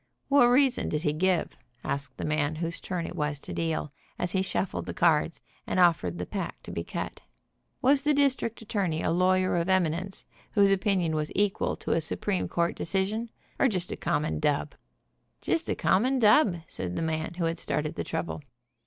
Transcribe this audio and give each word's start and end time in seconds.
"What 0.29 0.47
reason 0.47 0.89
did 0.89 1.03
he 1.03 1.13
give?" 1.13 1.59
asked 1.83 2.17
the 2.17 2.25
man 2.25 2.55
whose 2.55 2.81
turn 2.81 3.05
it 3.05 3.15
was 3.15 3.37
to 3.41 3.53
deal, 3.53 3.93
as 4.17 4.31
he 4.31 4.41
shuffled 4.41 4.87
the 4.87 4.95
cards, 4.95 5.41
and 5.67 5.79
of 5.79 6.01
fered 6.01 6.17
the 6.17 6.25
pack 6.25 6.63
to 6.63 6.71
be 6.71 6.83
cut. 6.83 7.21
"Was 7.83 8.01
the 8.01 8.15
district 8.15 8.63
attorney 8.63 9.03
a 9.03 9.11
lawyer 9.11 9.55
of 9.57 9.69
eminence, 9.69 10.25
whose 10.53 10.71
opinion 10.71 11.13
was 11.13 11.31
equal 11.35 11.75
to 11.75 11.91
a 11.91 12.01
Supreme 12.01 12.47
court 12.47 12.75
decision, 12.75 13.29
or 13.59 13.67
just 13.67 13.91
a 13.91 13.95
common 13.95 14.39
dub?" 14.39 14.73
"Just 15.39 15.69
a 15.69 15.75
common 15.75 16.17
dub," 16.17 16.61
said 16.67 16.95
the 16.95 17.03
man 17.03 17.35
who 17.35 17.43
had 17.45 17.59
started 17.59 17.93
the 17.93 18.03
trouble. 18.03 18.41